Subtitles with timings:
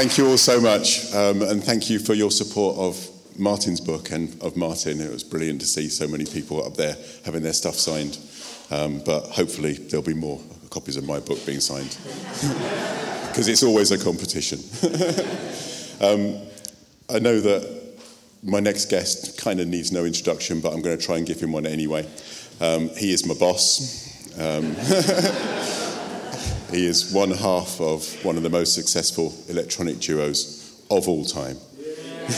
[0.00, 3.06] thank you all so much, um, and thank you for your support of
[3.38, 4.98] Martyn's book and of Martin.
[4.98, 6.96] It was brilliant to see so many people up there
[7.26, 8.18] having their stuff signed.
[8.70, 10.40] Um, but hopefully, there'll be more
[10.70, 11.98] copies of my book being signed
[13.28, 14.60] because it's always a competition.
[16.00, 16.48] um,
[17.14, 17.98] I know that
[18.42, 21.40] my next guest kind of needs no introduction, but I'm going to try and give
[21.40, 22.08] him one anyway.
[22.58, 24.08] Um, he is my boss.
[26.72, 31.56] He is one half of one of the most successful electronic duos of all time.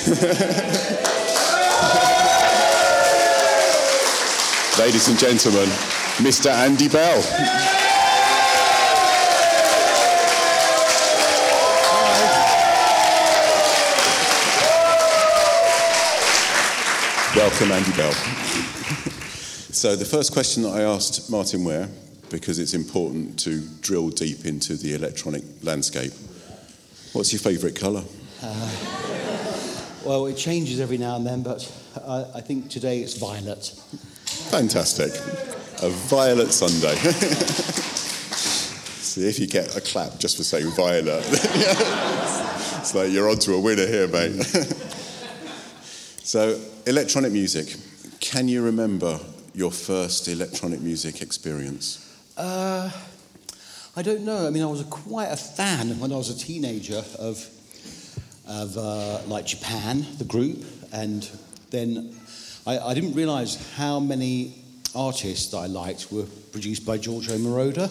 [4.78, 5.68] Ladies and gentlemen,
[6.16, 6.50] Mr.
[6.50, 7.23] Andy Bell.
[17.37, 18.12] Welcome, Andy Bell.
[19.73, 21.90] so, the first question that I asked Martyn Ware,
[22.32, 26.12] because it's important to drill deep into the electronic landscape,
[27.12, 28.02] what's your favourite colour?
[28.43, 28.70] Uh,
[30.04, 31.70] well, it changes every now and then, but
[32.04, 33.66] I, I think today it's violet.
[34.51, 35.12] Fantastic.
[35.82, 36.96] A violet Sunday.
[39.02, 41.23] See if you get a clap just for saying violet.
[41.29, 44.42] it's like you're onto a winner here, mate.
[46.23, 47.76] so, electronic music.
[48.20, 49.20] Can you remember
[49.54, 52.09] your first electronic music experience?
[52.43, 52.90] Uh,
[53.95, 54.48] I don't know.
[54.48, 57.48] I mean, I was a, quite a fan when I was a teenager of,
[58.48, 61.23] of uh, like Japan, the group, and
[61.70, 62.13] then
[62.66, 64.56] I, I didn't realise how many
[64.93, 67.88] artists that I liked were produced by Giorgio Moroder.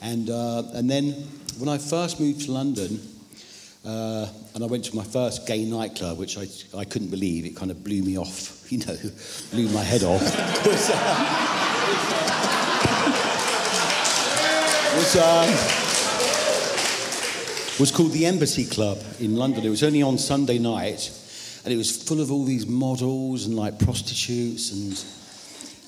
[0.00, 1.14] And, uh, and then
[1.58, 3.00] when I first moved to London,
[3.84, 6.46] uh, and I went to my first gay nightclub, which I,
[6.78, 7.44] I couldn't believe.
[7.44, 8.96] It kind of blew me off, you know,
[9.50, 10.22] blew my head off.
[15.06, 15.48] was, um,
[17.78, 19.64] was called the Embassy Club in London.
[19.64, 21.12] It was only on Sunday night,
[21.64, 25.04] and it was full of all these models and like prostitutes and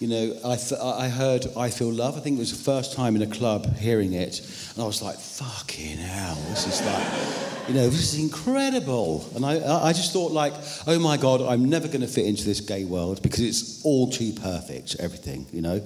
[0.01, 2.17] you know, I, th- I heard I Feel Love.
[2.17, 4.39] I think it was the first time in a club hearing it.
[4.75, 9.28] And I was like, fucking hell, this is like, you know, this is incredible.
[9.34, 10.53] And I, I just thought, like,
[10.87, 14.09] oh my God, I'm never going to fit into this gay world because it's all
[14.09, 15.83] too perfect, everything, you know?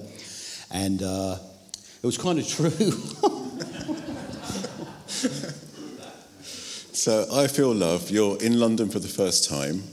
[0.69, 1.37] And uh,
[2.03, 2.67] it was kind of true.
[6.91, 9.83] so I Feel Love, you're in London for the first time.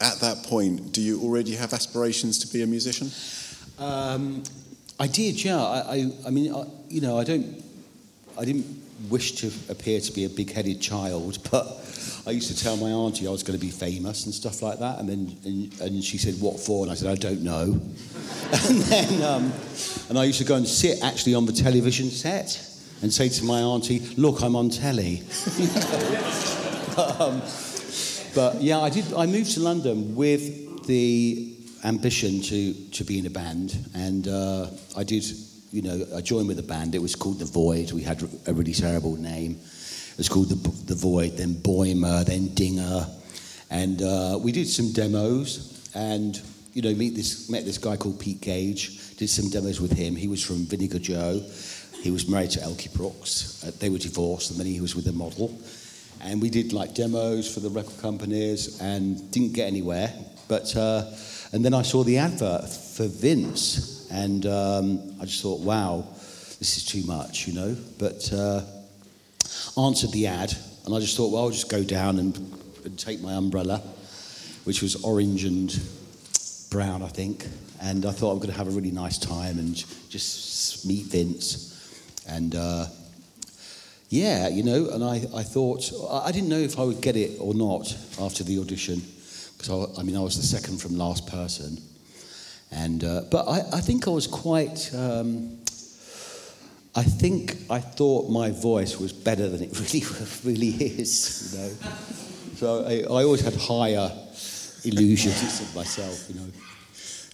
[0.00, 3.10] At that point, do you already have aspirations to be a musician?
[3.80, 4.44] Um,
[5.00, 5.60] I did, yeah.
[5.60, 7.64] I, I, I mean, I, you know, I don't,
[8.38, 8.66] I didn't
[9.10, 11.66] wish to appear to be a big-headed child, but
[12.28, 14.78] I used to tell my auntie I was going to be famous and stuff like
[14.78, 17.80] that, and then and, and she said, "What for?" And I said, "I don't know."
[18.68, 19.52] and then, um,
[20.08, 22.62] and I used to go and sit actually on the television set
[23.02, 25.18] and say to my auntie, "Look, I'm on telly."
[26.96, 27.42] um,
[28.34, 29.12] but yeah, I did.
[29.14, 34.66] I moved to London with the ambition to, to be in a band, and uh,
[34.96, 35.24] I did,
[35.70, 36.94] you know, I joined with a band.
[36.94, 37.92] It was called The Void.
[37.92, 39.52] We had a really terrible name.
[39.52, 43.06] It was called The, the Void, then Boimer, then Dinger.
[43.70, 46.40] And uh, we did some demos, and,
[46.76, 50.14] you know, meet this, met this guy called Pete Gage, did some demos with him.
[50.14, 51.42] He was from Vinegar Joe.
[52.02, 53.64] He was married to Elkie Brooks.
[53.64, 55.58] Uh, they were divorced, and then he was with a model.
[56.20, 60.12] And we did like demos for the record companies and didn't get anywhere.
[60.48, 61.10] But uh,
[61.52, 66.04] and then I saw the advert for Vince, and um, I just thought, wow,
[66.58, 67.74] this is too much, you know.
[67.98, 68.60] But uh,
[69.78, 70.52] answered the ad,
[70.84, 72.36] and I just thought, well, I'll just go down and,
[72.84, 73.78] and take my umbrella,
[74.64, 75.74] which was orange and
[76.70, 77.46] brown, I think.
[77.80, 79.76] And I thought I'm going to have a really nice time and
[80.08, 81.72] just meet Vince.
[82.28, 82.86] And uh,
[84.08, 87.38] yeah, you know, and I, I thought, I didn't know if I would get it
[87.40, 89.02] or not after the audition
[89.56, 91.78] because I, I, mean I was the second from last person,
[92.70, 94.90] and uh, but I, I, think I was quite.
[94.94, 95.58] Um,
[96.94, 100.04] I think I thought my voice was better than it really
[100.44, 101.74] really is, you know.
[102.56, 104.10] So I, I always had higher
[104.86, 106.46] illusions of myself, you know.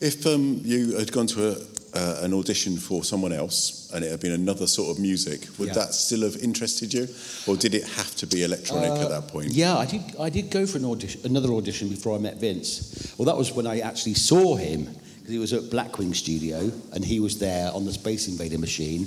[0.00, 1.56] If um, you had gone to a,
[1.94, 5.68] uh, an audition for someone else and it had been another sort of music, would
[5.68, 5.74] yeah.
[5.74, 7.06] that still have interested you,
[7.46, 9.50] or did it have to be electronic uh, at that point?
[9.50, 10.02] Yeah, I did.
[10.18, 13.14] I did go for an audition, another audition before I met Vince.
[13.16, 14.84] Well, that was when I actually saw him
[15.18, 19.06] because he was at Blackwing Studio and he was there on the Space Invader machine.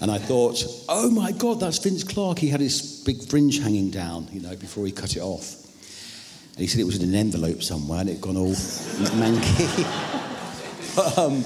[0.00, 2.38] And I thought, oh my God, that's Vince Clarke.
[2.38, 5.65] He had his big fringe hanging down, you know, before he cut it off.
[6.56, 8.52] And he said it was in an envelope somewhere and it had gone all
[9.20, 9.76] manky.
[11.18, 11.44] um,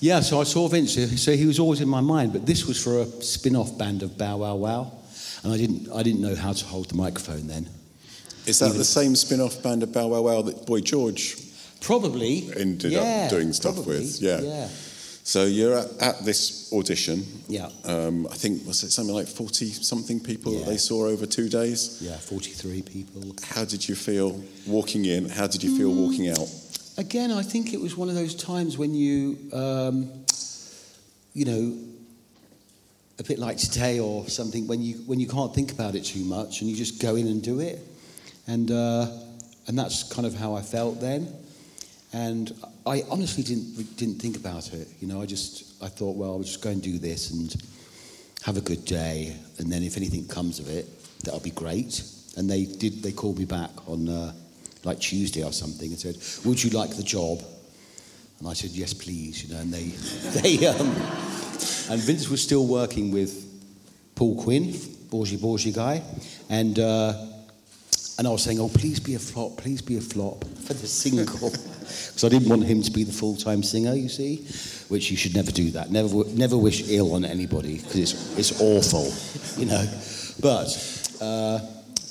[0.00, 1.22] yeah, so I saw Vince.
[1.22, 4.02] So he was always in my mind, but this was for a spin off band
[4.02, 4.92] of Bow Wow Wow.
[5.44, 7.68] and I didn't I didn't know how to hold the microphone then.
[8.46, 11.36] Is that the same spin-off band of Bow Wow Wow that Boy George
[11.80, 14.20] Probably ended yeah, up doing stuff probably, with?
[14.20, 14.40] Yeah.
[14.40, 14.68] yeah,
[15.26, 17.24] So you're at, at this audition.
[17.48, 21.24] yeah, Um, I think was it something like forty something people that they saw over
[21.26, 21.98] two days.
[22.02, 22.18] yeah.
[22.18, 23.34] Forty-three people.
[23.42, 25.28] How did you feel walking in?
[25.30, 25.96] How did you feel Mm.
[25.96, 26.48] walking out?
[26.98, 30.10] Again, I think it was one of those times when you, um,
[31.32, 31.72] you know,
[33.18, 36.24] a bit like today or something, when you when you can't think about it too
[36.24, 37.78] much and you just go in and do it,
[38.46, 39.06] and uh,
[39.68, 41.28] and that's kind of how I felt then.
[42.12, 42.52] And
[42.86, 44.88] I honestly didn't didn't think about it.
[45.00, 47.54] You know, I just I thought, well, I'll just go and do this and
[48.42, 50.86] have a good day, and then if anything comes of it,
[51.22, 52.02] that'll be great.
[52.36, 53.02] And they did.
[53.02, 54.32] They called me back on uh,
[54.84, 57.42] like Tuesday or something and said, "Would you like the job?"
[58.38, 59.84] And I said, "Yes, please." You know, and they
[60.42, 60.88] they um,
[61.90, 63.44] and Vince was still working with
[64.14, 64.72] Paul Quinn,
[65.10, 66.02] Bourgie Bourgie guy,
[66.50, 67.14] and uh,
[68.18, 70.86] and I was saying, "Oh, please be a flop, please be a flop for the
[70.86, 73.94] single," because I didn't want him to be the full-time singer.
[73.94, 74.46] You see,
[74.88, 75.90] which you should never do that.
[75.90, 79.12] Never never wish ill on anybody because it's it's awful,
[79.60, 79.84] you know.
[80.40, 81.60] But uh,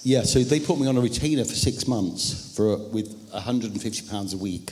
[0.03, 4.33] yeah, so they put me on a retainer for six months for with 150 pounds
[4.33, 4.71] a week,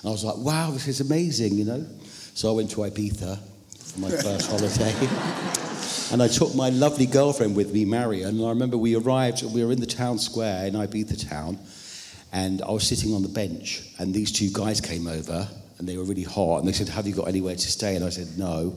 [0.00, 1.86] and I was like, "Wow, this is amazing," you know.
[2.34, 3.38] So I went to Ibiza
[3.78, 5.59] for my first holiday.
[6.12, 8.28] And I took my lovely girlfriend with me, Marion.
[8.30, 11.58] And I remember we arrived, and we were in the town square in Ibiza town,
[12.32, 15.46] and I was sitting on the bench, and these two guys came over,
[15.78, 18.04] and they were really hot, and they said, "Have you got anywhere to stay?" And
[18.04, 18.76] I said, "No."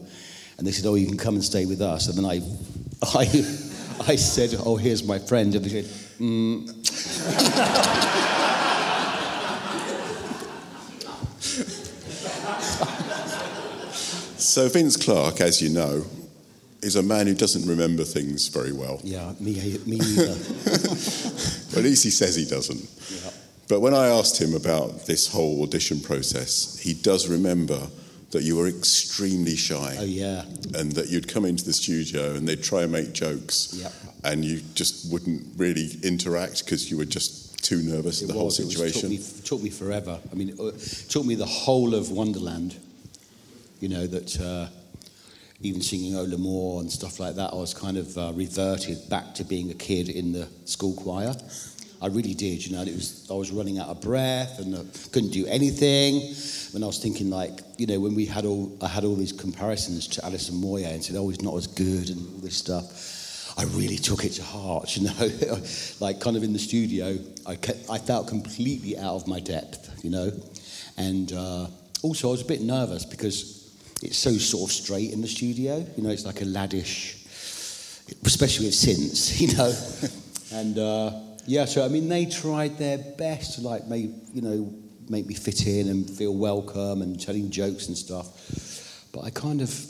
[0.57, 2.35] And they said, "Oh, you can come and stay with us." And then I,
[3.19, 5.86] I, I said, "Oh, here's my friend," and they said,
[6.19, 6.69] mm.
[14.38, 16.06] So Vince Clarke, as you know,
[16.83, 19.00] is a man who doesn't remember things very well.
[19.03, 19.53] "Yeah, me,
[19.85, 20.31] me either."
[21.77, 22.88] At least he says he doesn't.
[23.24, 23.31] Yeah.
[23.68, 27.88] But when I asked him about this whole audition process, he does remember
[28.31, 30.44] that you were extremely shy Oh yeah,
[30.75, 33.91] and that you'd come into the studio and they'd try and make jokes Yep.
[34.24, 38.39] and you just wouldn't really interact because you were just too nervous it of the
[38.39, 39.12] whole situation.
[39.12, 39.45] It was- situation.
[39.45, 40.19] took, me, took me forever.
[40.31, 42.75] I mean, it took me the whole of Wonderland.
[43.79, 44.68] You know that uh,
[45.63, 49.33] even singing Ola Moore and stuff like that, I was kind of uh, reverted back
[49.36, 51.33] to being a kid in the school choir.
[52.01, 52.65] I really did.
[52.65, 54.75] You know, it was I was running out of breath and
[55.13, 56.36] couldn't do anything.
[56.74, 59.31] And I was thinking, like, you know, when we had all, I had all these
[59.31, 63.56] comparisons to Alison Moyet and said, "Oh, he's not as good" and all this stuff.
[63.57, 65.60] I really took it to heart, you know.
[66.01, 70.04] like kind of in the studio, I, kept, I felt completely out of my depth,
[70.04, 70.31] you know.
[70.98, 71.68] And uh,
[72.01, 73.62] also, I was a bit nervous because
[74.03, 76.09] it's so sort of straight in the studio, you know.
[76.09, 77.25] It's like a laddish,
[78.25, 79.73] especially with synths, you know.
[80.51, 84.73] and uh, yeah, so I mean, they tried their best to like make you know
[85.09, 89.09] make me fit in and feel welcome and telling jokes and stuff.
[89.11, 89.85] But I kind of,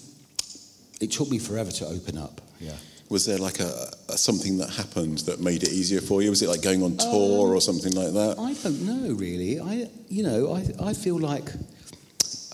[0.99, 2.41] it took me forever to open up.
[2.59, 2.73] Yeah.
[3.09, 6.29] Was there like a, a something that happened that made it easier for you?
[6.29, 8.37] Was it like going on tour or something like that?
[8.39, 9.59] I don't know really.
[9.59, 11.49] I, you know, I, I feel like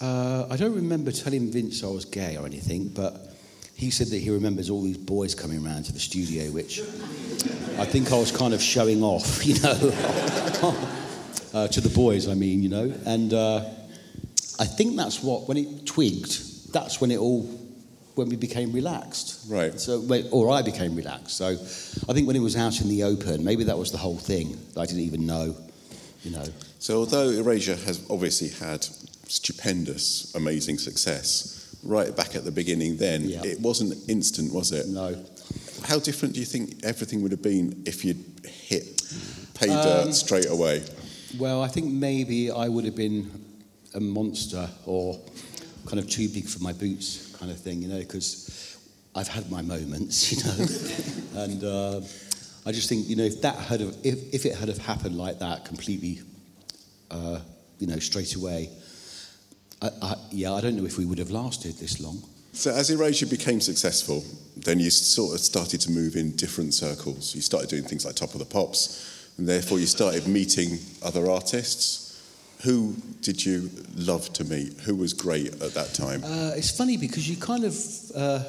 [0.02, 3.36] uh, I don't remember telling Vince I was gay or anything, but
[3.76, 6.82] he said that he remembers all these boys coming around to the studio, which
[7.80, 9.72] I think I was kind of showing off, you know,
[11.54, 12.28] uh, to the boys.
[12.28, 13.60] I mean, you know, and uh,
[14.60, 16.74] I think that's what when it twigged.
[16.74, 17.44] That's when it all
[18.16, 19.50] when we became relaxed.
[19.50, 19.80] Right.
[19.80, 21.38] So, or I became relaxed.
[21.38, 24.18] So, I think when it was out in the open, maybe that was the whole
[24.18, 25.56] thing that I didn't even know.
[26.24, 26.46] You know.
[26.80, 28.86] So although Erasure has obviously had
[29.30, 33.44] stupendous, amazing success, right back at the beginning then, Yeah.
[33.46, 34.88] it wasn't instant, was it?
[34.90, 35.16] No.
[35.84, 39.02] How different do you think everything would have been if you'd hit
[39.54, 40.84] pay Um, dirt straight away?
[41.38, 43.30] Well, I think maybe I would have been
[43.94, 45.20] a monster or
[45.86, 48.50] kind of too big for my boots, kind of thing, you know, because
[49.16, 52.02] I've had my moments, you know, and uh,
[52.66, 55.18] I just think, you know, if that had have, if, if it had have happened
[55.18, 56.20] like that, completely,
[57.12, 57.40] uh,
[57.80, 58.70] you know, straight away,
[59.82, 62.22] I, I, yeah, I don't know if we would have lasted this long.
[62.54, 64.24] So as Erasure became successful,
[64.58, 67.34] then you sort of started to move in different circles.
[67.36, 71.30] You started doing things like Top of the Pops, and therefore you started meeting other
[71.30, 72.08] artists.
[72.64, 74.74] Who did you love to meet?
[74.82, 76.24] Who was great at that time?
[76.26, 77.76] Uh, it's funny because you kind of,
[78.14, 78.40] uh,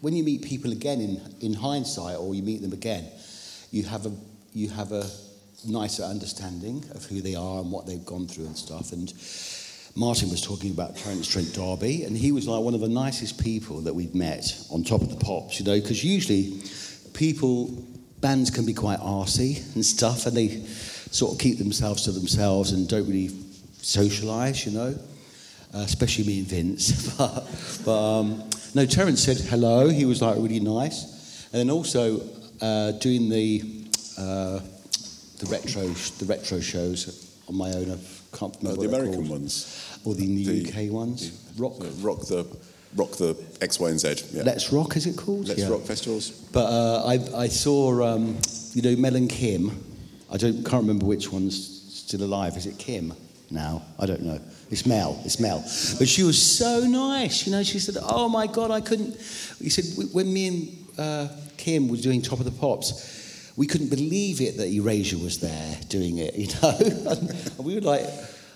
[0.00, 3.08] when you meet people again in, in hindsight, or you meet them again,
[3.72, 4.12] you have a
[4.54, 5.08] you have a
[5.66, 8.92] nicer understanding of who they are and what they've gone through and stuff.
[8.92, 9.12] And
[9.94, 13.42] Martyn was talking about Terence Trent D'Arby, and he was like one of the nicest
[13.42, 16.62] people that we'd met on top of the pops, you know, because usually
[17.12, 17.68] people,
[18.20, 20.64] bands can be quite arsy and stuff, and they
[21.10, 23.28] sort of keep themselves to themselves and don't really
[23.82, 24.98] socialise, you know,
[25.74, 27.14] uh, especially me and Vince.
[27.18, 27.46] but,
[27.84, 29.88] but um, no, Terence said hello.
[29.88, 32.22] He was like really nice, and then also
[32.62, 33.62] uh, doing the
[34.16, 34.60] uh,
[35.38, 37.98] the retro the retro shows on my own.
[38.32, 39.98] Can't remember No, the American ones.
[40.04, 41.30] or the, The- UK ones.
[41.56, 41.74] Rock.
[41.80, 42.46] Yeah, rock the
[42.94, 44.16] rock the X, Y, and Z.
[44.32, 44.42] Yeah.
[44.44, 45.48] Let's Rock, is it called?
[45.48, 45.68] Let's Yeah.
[45.70, 46.30] rock festivals.
[46.52, 48.36] But uh, I, I saw, um,
[48.74, 49.70] you know, Mel and Kim.
[50.30, 51.56] I don't can't remember which one's
[51.94, 52.56] still alive.
[52.56, 53.12] Is it Kim
[53.50, 53.82] now?
[53.98, 54.40] I don't know.
[54.70, 55.20] It's Mel.
[55.24, 55.60] It's Mel.
[55.98, 57.46] But she was so nice.
[57.46, 59.14] You know, she said, "Oh my God, I couldn't."
[59.60, 59.84] He said
[60.14, 63.20] when me and uh, Kim were doing Top of the Pops.
[63.56, 66.76] We couldn't believe it that Erasure was there doing it, you know.
[67.10, 68.06] and we were like,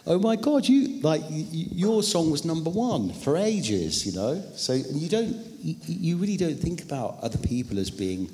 [0.06, 4.12] "Oh my God, you like y- y- your song was number one for ages, you
[4.12, 8.28] know." So you don't, you, you really don't think about other people as being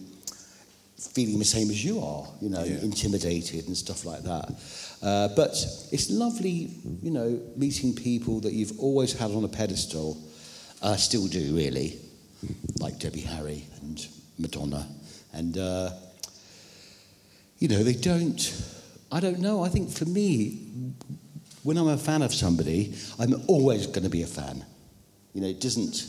[1.15, 2.79] feeling the same as you are, you know, Yeah.
[2.81, 4.53] intimidated and stuff like that.
[5.03, 5.51] Uh, but
[5.91, 6.71] it's lovely,
[7.03, 10.17] you know, meeting people that you've always had on a pedestal.
[10.81, 11.99] I still do, really,
[12.79, 14.07] like Debbie Harry and
[14.39, 14.87] Madonna.
[15.33, 15.91] And, uh,
[17.63, 18.61] you know, they don't,
[19.13, 20.95] I don't know, I think for me,
[21.63, 24.65] when I'm a fan of somebody, I'm always going to be a fan.
[25.33, 26.05] You know, it doesn't,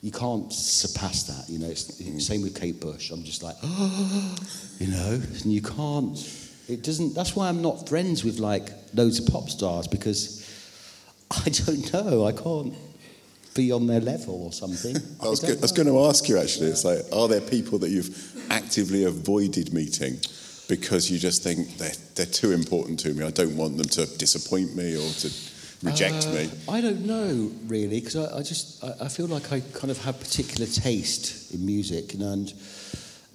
[0.00, 1.52] you can't surpass that.
[1.52, 3.10] You know, it's, it's same with Kate Bush.
[3.10, 3.56] I'm just like,
[4.78, 6.16] you know, and you can't.
[6.70, 7.14] It doesn't.
[7.14, 10.42] That's why I'm not friends with like loads of pop stars because
[11.30, 12.26] I don't know.
[12.26, 12.72] I can't
[13.54, 14.96] be on their level or something.
[15.22, 16.68] I was, go- I was going to ask you actually.
[16.68, 20.18] It's like, are there people that you've actively avoided meeting
[20.68, 23.24] because you just think they're they're too important to me?
[23.24, 25.30] I don't want them to disappoint me or to
[25.82, 26.50] reject Uh, me.
[26.68, 29.98] I don't know really because I, I just I, I feel like I kind of
[30.04, 32.52] have particular taste in music, know, and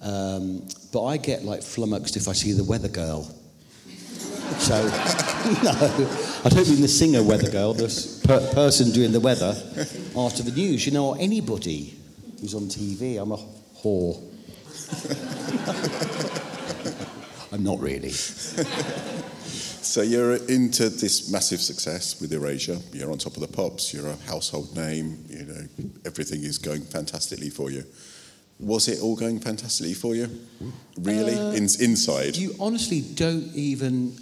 [0.02, 0.62] um,
[0.92, 3.22] but I get like flummoxed if I see the Weather Girl.
[4.58, 4.74] So
[5.62, 5.72] no,
[6.44, 7.88] I don't mean the singer Weather Girl, the
[8.26, 9.54] per- person doing the weather
[10.16, 10.84] after the news.
[10.86, 11.96] You know, or anybody
[12.40, 13.18] who's on TV.
[13.22, 13.38] I'm a
[13.82, 14.20] whore.
[17.52, 18.12] I'm not really.
[19.82, 22.78] So you're into this massive success with Erasure.
[22.92, 23.92] You're on top of the pops.
[23.92, 25.24] You're a household name.
[25.28, 25.68] You know
[26.06, 27.84] everything is going fantastically for you.
[28.60, 30.30] Was it all going fantastically for you?
[30.98, 32.36] Really, Uh, In, inside?
[32.36, 34.16] You honestly don't even.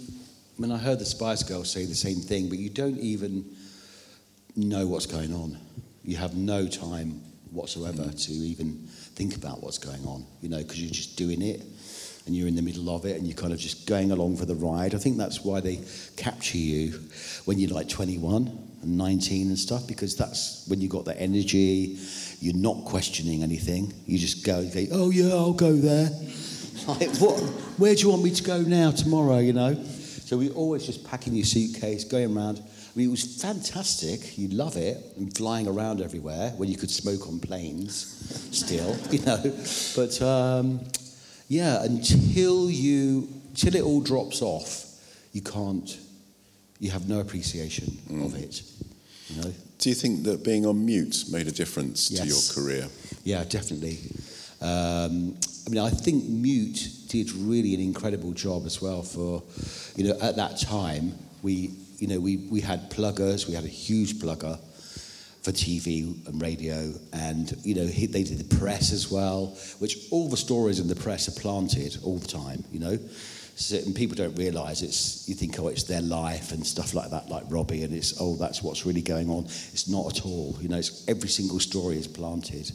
[0.57, 3.45] I mean, I heard the Spice Girls say the same thing, but you don't even
[4.55, 5.59] know what's going on.
[6.03, 7.21] You have no time
[7.51, 11.61] whatsoever to even think about what's going on, you know, because you're just doing it
[12.25, 14.45] and you're in the middle of it and you're kind of just going along for
[14.45, 14.93] the ride.
[14.93, 15.79] I think that's why they
[16.17, 16.99] capture you
[17.45, 18.47] when you're like 21
[18.83, 21.97] and 19 and stuff, because that's when you've got that energy.
[22.39, 23.93] You're not questioning anything.
[24.05, 26.09] You just go, go oh, yeah, I'll go there.
[26.87, 27.39] Like, what,
[27.77, 29.75] where do you want me to go now, tomorrow, you know?
[29.75, 32.57] So we always just packing your suitcase, going around.
[32.57, 34.37] I mean, it was fantastic.
[34.37, 39.19] You love it, and flying around everywhere when you could smoke on planes still, you
[39.25, 39.41] know.
[39.95, 40.79] But um,
[41.51, 44.85] yeah, until you, till it all drops off,
[45.33, 45.97] you can't,
[46.79, 48.61] you have no appreciation of it,
[49.27, 49.53] you know.
[49.77, 52.55] Do you think that being on mute made a difference to your Yes.
[52.55, 52.87] career?
[53.25, 53.97] Yeah, definitely.
[54.61, 59.43] Um, I mean, I think Mute did really an incredible job as well for,
[59.97, 63.75] you know, at that time, we, you know, we, we had pluggers, we had a
[63.85, 64.57] huge plugger
[65.41, 69.97] for TV and radio, and, you know, he, they did the press as well, which
[70.11, 72.97] all the stories in the press are planted all the time, you know.
[73.55, 77.09] So, and people don't realise it's, you think, oh, it's their life and stuff like
[77.09, 79.45] that, like Robbie, and it's, oh, that's what's really going on.
[79.45, 82.71] It's not at all, you know, it's, every single story is planted.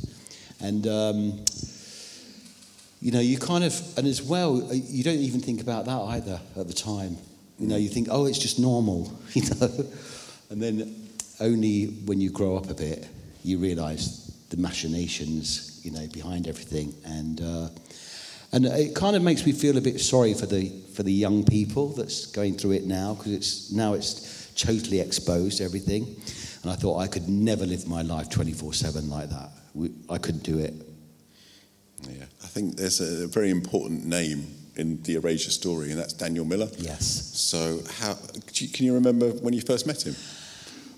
[0.60, 1.44] And, um,
[3.00, 6.40] you know, you kind of, and as well, you don't even think about that either
[6.56, 7.16] at the time.
[7.58, 9.86] You know, you think, oh, it's just normal, you know.
[10.50, 11.05] And then
[11.40, 13.06] only when you grow up a bit,
[13.42, 16.94] you realise the machinations, you know, behind everything.
[17.04, 17.68] And, uh,
[18.52, 21.44] and it kind of makes me feel a bit sorry for the, for the young
[21.44, 26.16] people that's going through it now, because it's, now it's totally exposed, everything.
[26.62, 29.50] And I thought I could never live my life 24 7 like that.
[29.74, 30.74] We, I couldn't do it.
[32.08, 36.44] Yeah, I think there's a very important name in the Erasure story, and that's Daniel
[36.44, 36.68] Miller.
[36.76, 37.06] Yes.
[37.34, 38.14] So, how
[38.52, 40.14] can you remember when you first met him?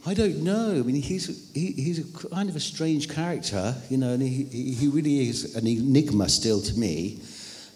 [0.08, 0.70] I don't know.
[0.70, 4.44] I mean, he's he, he's a kind of a strange character, you know, and he
[4.44, 7.20] he really is an enigma still to me.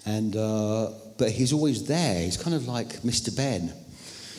[0.06, 2.20] And uh, but he's always there.
[2.20, 3.36] He's kind of like Mr.
[3.36, 3.70] Benn,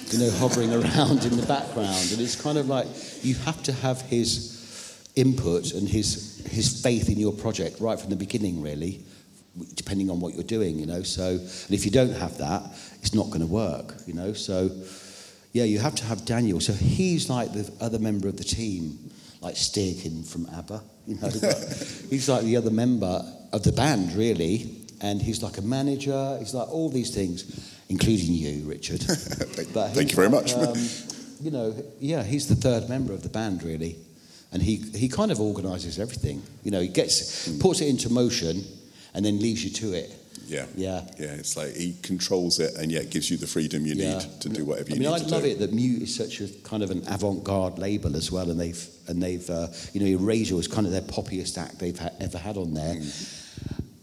[0.08, 2.10] you know, hovering around in the background.
[2.12, 2.88] And it's kind of like
[3.24, 8.10] you have to have his input and his his faith in your project right from
[8.10, 9.04] the beginning, really,
[9.76, 11.04] depending on what you're doing, you know.
[11.04, 12.64] So, and if you don't have that,
[13.04, 14.34] it's not going to work, you know.
[14.34, 14.72] So,
[15.54, 16.60] yeah, you have to have Daniel.
[16.60, 18.98] So he's like the other member of the team,
[19.40, 21.28] like Stig from ABBA, you know.
[22.10, 24.76] he's like the other member of the band, really.
[25.02, 26.38] And he's like a manager.
[26.40, 29.02] He's like all these things, including you, Richard.
[29.04, 30.54] Thank, thank you very like, much.
[30.56, 30.76] Um,
[31.40, 33.98] you know, yeah, he's the third member of the band, really.
[34.52, 36.42] And he, he kind of organises everything.
[36.64, 38.64] You know, he gets, puts it into motion
[39.14, 40.16] and then leaves you to it.
[40.48, 40.66] Yeah.
[40.76, 41.02] Yeah.
[41.20, 44.18] Yeah, it's like he controls it and yet gives you the freedom you Yeah.
[44.20, 45.50] need to do whatever you I mean, need I to love do.
[45.50, 48.88] it that Mute is such a kind of an avant-garde label as well, and they've
[49.08, 52.38] and they've uh, you know Erasure was kind of their poppiest act they've ha- ever
[52.38, 52.96] had on there.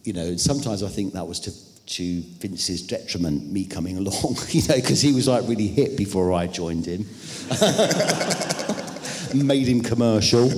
[0.05, 1.53] You know, and sometimes I think that was to
[1.97, 6.33] to Vince's detriment, me coming along, you know, because he was like really hip before
[6.33, 7.05] I joined him.
[9.35, 10.49] Made him commercial.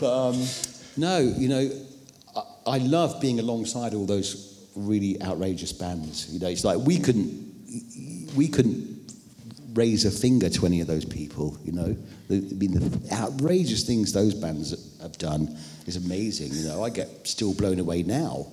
[0.00, 0.44] but um,
[0.96, 1.70] no, you know,
[2.74, 6.32] I, love being alongside all those really outrageous bands.
[6.32, 9.00] You know, it's like we couldn't we couldn't
[9.74, 11.56] raise a finger to any of those people.
[11.64, 11.96] You know,
[12.28, 16.52] the, I mean, the outrageous things those bands have done is amazing.
[16.52, 18.46] You know, I get still blown away now.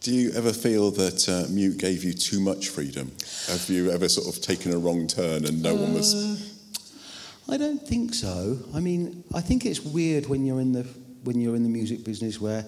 [0.00, 3.10] Do you ever feel that uh, Mute gave you too much freedom?
[3.48, 6.14] Have you ever sort of taken a wrong turn and no one was.
[6.14, 8.58] Uh, I don't think so.
[8.74, 10.82] I mean, I think it's weird when you're in the
[11.24, 12.64] when you're in the music business where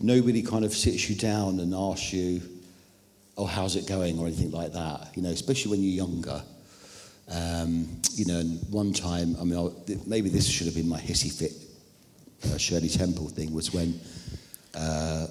[0.00, 2.42] nobody kind of sits you down and asks you,
[3.36, 5.10] "Oh, how's it going?" or anything like that.
[5.14, 6.42] You know, especially when you're younger.
[7.30, 10.98] Um, you know, and one time, I mean, I, maybe this should have been my
[10.98, 11.52] hissy fit
[12.44, 14.00] uh, Shirley Temple thing was when
[14.74, 15.26] uh,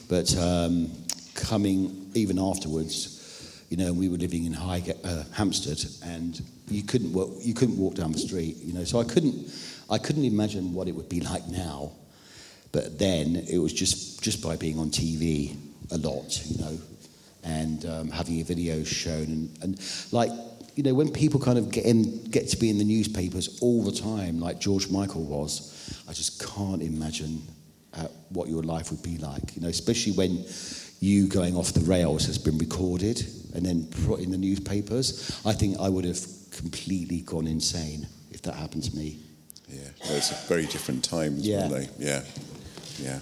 [0.08, 0.92] But um,
[1.34, 7.12] coming even afterwards, you know, we were living in Highgate, uh, Hampstead, and you couldn't
[7.12, 8.58] walk, you couldn't walk down the street.
[8.58, 9.50] You know, so I couldn't
[9.90, 11.92] I couldn't imagine what it would be like now.
[12.72, 15.56] But then it was just just by being on TV
[15.92, 16.80] a lot, you know,
[17.44, 20.32] and um, having your videos shown, and, and like
[20.76, 23.84] you know, when people kind of get in, get to be in the newspapers all
[23.84, 27.44] the time, like George Michael was, I just can't imagine
[27.94, 29.56] uh, what your life would be like.
[29.56, 30.44] You know, especially when
[31.00, 33.22] you going off the rails has been recorded
[33.54, 35.40] and then put in the newspapers.
[35.46, 39.20] I think I would have completely gone insane if that happened to me.
[39.74, 41.68] Yeah, those are very different times, Yeah.
[41.68, 42.06] weren't they?
[42.06, 42.24] Yeah,
[43.00, 43.20] yeah.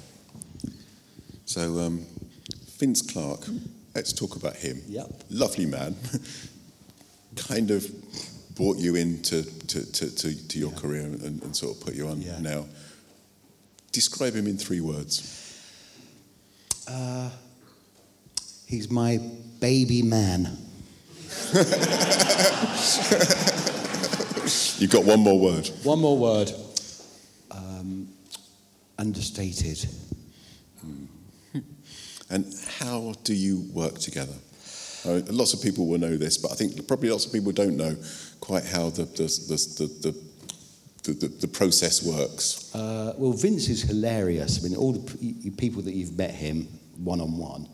[1.45, 2.05] So, um,
[2.77, 3.45] Vince Clarke,
[3.95, 4.81] let's talk about him.
[4.87, 5.23] Yep.
[5.29, 5.95] Lovely man.
[7.35, 7.85] kind of
[8.55, 12.07] brought you into to, to, to, to your career and, and sort of put you
[12.07, 12.39] on Yeah.
[12.39, 12.65] now.
[13.91, 15.37] Describe him in three words.
[16.87, 17.29] Uh,
[18.67, 19.19] he's my
[19.59, 20.57] baby man.
[24.81, 25.67] You've got one more word.
[25.83, 26.51] One more word.
[27.51, 28.07] Um,
[28.97, 29.85] understated.
[32.31, 34.33] And how do you work together?
[35.05, 37.77] Uh, lots of people will know this, but I think probably lots of people don't
[37.77, 37.95] know
[38.39, 40.15] quite how the, the,
[41.03, 42.73] the, the, the, process works.
[42.73, 44.65] Uh, well, Vince is hilarious.
[44.65, 46.67] I mean, all the p- people that you've met him
[46.97, 47.67] one on one,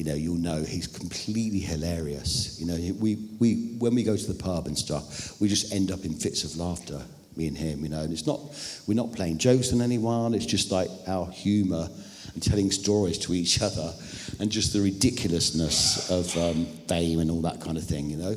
[0.00, 2.58] you know, you'll know he's completely hilarious.
[2.58, 5.92] You know, we, we when we go to the pub and stuff, we just end
[5.92, 7.02] up in fits of laughter,
[7.36, 7.82] me and him.
[7.82, 8.40] You know, and it's not
[8.86, 10.32] we're not playing jokes on anyone.
[10.32, 11.90] It's just like our humour
[12.32, 13.92] and telling stories to each other,
[14.38, 18.08] and just the ridiculousness of um, fame and all that kind of thing.
[18.08, 18.36] You know,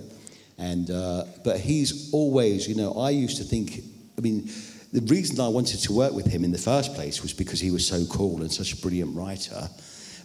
[0.57, 3.85] and uh, but he's always, you know, I used to think.
[4.17, 4.51] I mean,
[4.91, 7.71] the reason I wanted to work with him in the first place was because he
[7.71, 9.69] was so cool and such a brilliant writer.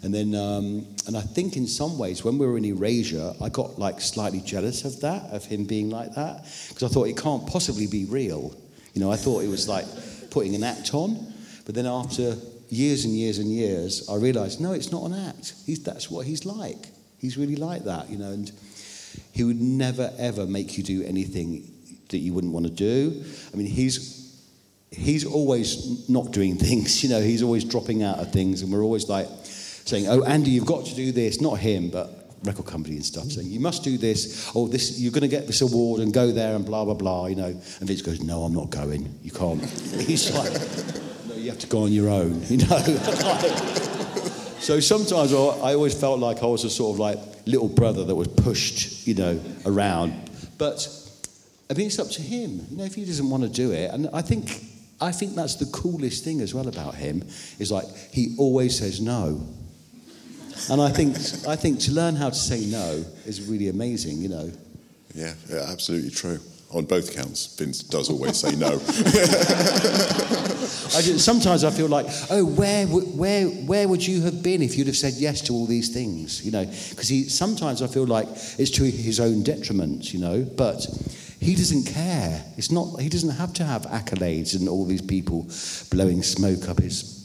[0.02, 3.48] And then, um, and I think in some ways, when we were in Erasure, I
[3.48, 7.16] got like slightly jealous of that, of him being like that, because I thought it
[7.16, 8.54] can't possibly be real.
[8.94, 9.87] You know, I thought it was like
[10.30, 11.32] putting an act on.
[11.66, 12.37] But then after
[12.68, 15.54] years and years and years, I realised no, it's not an act.
[15.66, 16.88] He's, that's what he's like.
[17.18, 18.30] He's really like that, you know.
[18.30, 18.50] And
[19.32, 21.70] he would never ever make you do anything
[22.11, 23.24] that you wouldn't want to do.
[23.52, 24.18] I mean, he's
[24.90, 27.02] he's always not doing things.
[27.02, 29.28] You know, he's always dropping out of things, and we're always like
[29.88, 33.24] saying, "Oh, Andy, you've got to do this." Not him, but record company and stuff
[33.24, 34.51] saying you must do this.
[34.55, 37.27] Oh this you're going to get this award and go there and blah blah blah
[37.27, 37.46] you know.
[37.46, 39.18] And Vince goes no I'm not going.
[39.22, 39.64] You can't.
[40.01, 40.53] He's like
[41.29, 43.74] no you have to go on your own you know.
[44.61, 48.14] So sometimes I always felt like I was a sort of like little brother that
[48.14, 50.12] was pushed you know around.
[50.59, 50.87] But
[51.70, 52.66] I mean it's up to him.
[52.70, 54.64] You know if he doesn't want to do it and I think
[55.01, 57.22] I think that's the coolest thing as well about him
[57.59, 59.46] is like he always says no
[60.71, 61.16] and I think,
[61.47, 64.51] I think to learn how to say no is really amazing, you know.
[65.14, 66.38] Yeah, yeah absolutely true.
[66.71, 68.73] On both counts, Vince does always say no.
[70.94, 74.77] I just, sometimes I feel like, oh, where, where, where would you have been if
[74.77, 76.44] you'd have said yes to all these things?
[76.44, 80.44] You know, because he sometimes I feel like it's to his own detriment, you know,
[80.57, 80.87] but
[81.40, 82.44] he doesn't care.
[82.59, 83.01] It's not.
[83.01, 85.49] He doesn't have to have accolades and all these people
[85.90, 87.17] blowing smoke up his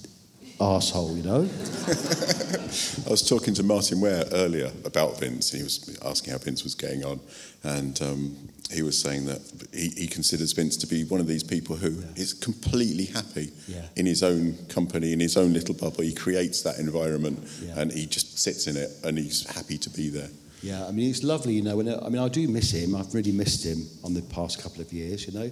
[0.59, 1.41] arsehole, you know?
[3.07, 5.51] I was talking to Martyn Ware earlier about Vince.
[5.51, 7.19] He was asking how Vince was getting on.
[7.63, 8.35] And um,
[8.71, 9.41] he was saying that
[9.73, 12.05] he, he, considers Vince to be one of these people who yeah.
[12.15, 13.85] is completely happy yeah.
[13.95, 16.03] in his own company, in his own little bubble.
[16.03, 17.79] He creates that environment yeah.
[17.79, 20.29] and he just sits in it and he's happy to be there.
[20.61, 21.79] Yeah, I mean, it's lovely, you know.
[21.81, 22.95] And, I mean, I do miss him.
[22.95, 25.51] I've really missed him on the past couple of years, you know.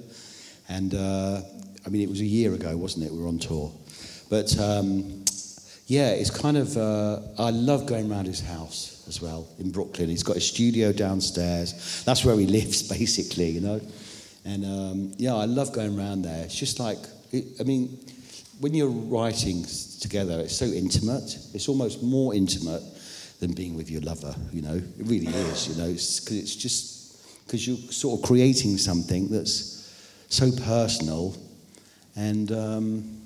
[0.69, 1.41] And uh,
[1.85, 3.11] I mean, it was a year ago, wasn't it?
[3.11, 3.73] We were on tour.
[4.31, 5.25] But um,
[5.87, 10.07] yeah, it's kind of, uh, I love going around his house as well in Brooklyn.
[10.07, 12.01] He's got a studio downstairs.
[12.05, 13.81] That's where he lives, basically, you know.
[14.45, 16.45] And um, yeah, I love going around there.
[16.45, 16.97] It's just like,
[17.33, 17.99] it, I mean,
[18.61, 19.65] when you're writing
[19.99, 21.37] together, it's so intimate.
[21.53, 22.83] It's almost more intimate
[23.41, 24.75] than being with your lover, you know.
[24.75, 29.27] It really is, you know, because it's, it's just, because you're sort of creating something
[29.27, 29.93] that's
[30.29, 31.35] so personal
[32.15, 32.49] and.
[32.53, 33.20] Um,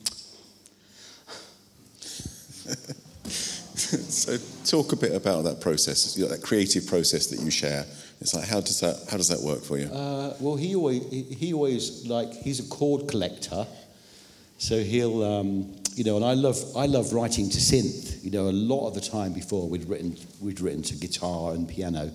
[3.76, 7.86] so talk a bit about that process, that creative process that you share.
[8.22, 9.88] It's like how does that how does that work for you?
[9.88, 13.68] Uh, well, he always he always like he's a chord collector,
[14.58, 18.24] so he'll um, you know, and I love I love writing to synth.
[18.24, 21.68] You know, a lot of the time before we'd written we'd written to guitar and
[21.68, 22.12] piano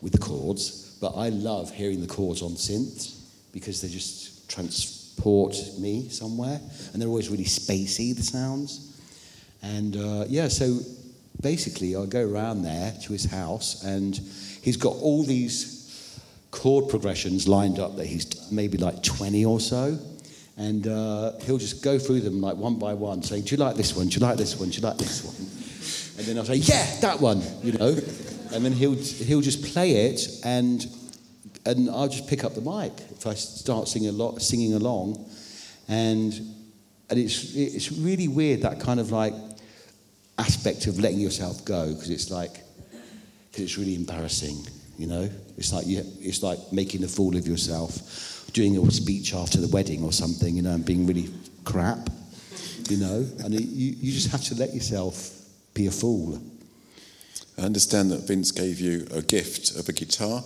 [0.00, 3.16] with the chords, but I love hearing the chords on synth
[3.52, 6.60] because they just transport me somewhere,
[6.92, 8.91] and they're always really spacey the sounds.
[9.62, 10.78] And uh, yeah, so
[11.40, 14.18] basically, I go around there to his house, and
[14.62, 16.20] he's got all these
[16.50, 19.98] chord progressions lined up that he's maybe like 20 or so.
[20.56, 23.76] And uh, he'll just go through them like one by one, saying, Do you like
[23.76, 24.08] this one?
[24.08, 24.68] Do you like this one?
[24.68, 25.36] Do you like this one?
[26.18, 27.96] And then I'll say, Yeah, that one, you know.
[28.52, 30.86] And then he'll, he'll just play it, and,
[31.64, 35.24] and I'll just pick up the mic if I start singing, a lot, singing along.
[35.88, 36.34] And,
[37.08, 39.32] and it's, it's really weird, that kind of like
[40.38, 42.54] aspect of letting yourself go because it's like
[43.52, 44.56] cause it's really embarrassing
[44.98, 49.34] you know it's like you, it's like making a fool of yourself doing a speech
[49.34, 51.28] after the wedding or something you know and being really
[51.64, 52.08] crap
[52.88, 55.38] you know and it, you, you just have to let yourself
[55.74, 56.40] be a fool
[57.58, 60.42] i understand that vince gave you a gift of a guitar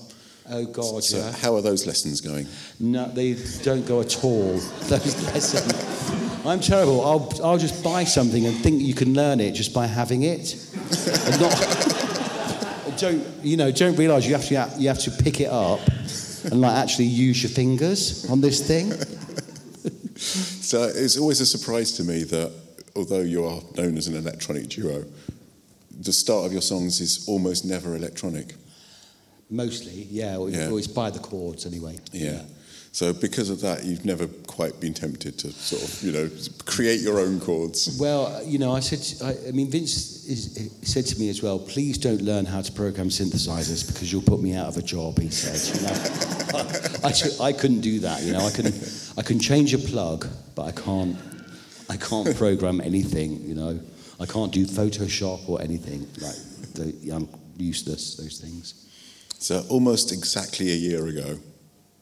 [0.49, 1.03] Oh God!
[1.03, 1.33] So, yeah.
[1.33, 2.46] how are those lessons going?
[2.79, 4.53] No, they don't go at all.
[4.83, 6.25] Those lessons.
[6.46, 7.04] I'm terrible.
[7.04, 10.54] I'll, I'll just buy something and think you can learn it just by having it.
[11.26, 15.48] and not, don't, you know, don't realise you have, to, you have to pick it
[15.50, 15.80] up
[16.44, 18.92] and like actually use your fingers on this thing.
[20.16, 22.52] so it's always a surprise to me that
[22.94, 25.04] although you are known as an electronic duo,
[25.98, 28.54] the start of your songs is almost never electronic.
[29.50, 30.37] Mostly, yeah.
[30.37, 30.68] Or, yeah.
[30.72, 31.98] it's by the chords anyway.
[32.12, 32.30] yeah.
[32.30, 32.42] yeah.
[32.96, 36.30] So because of that, you've never quite been tempted to sort of, you know,
[36.64, 37.98] create your own chords.
[38.00, 41.59] Well, you know, I said, I, I mean, Vince is, said to me as well,
[41.59, 45.18] please don't learn how to program synthesizers because you'll put me out of a job.
[45.18, 45.92] He said, you know,
[47.04, 48.22] I, I, I, couldn't do that.
[48.22, 48.72] You know, I can,
[49.18, 51.18] I can change a plug, but I can't,
[51.90, 53.42] I can't program anything.
[53.42, 53.80] You know,
[54.18, 56.09] I can't do Photoshop or anything.
[56.22, 56.37] Like,
[56.72, 57.28] the, I'm
[57.59, 58.16] useless.
[58.16, 58.88] Those things.
[59.38, 61.38] So almost exactly a year ago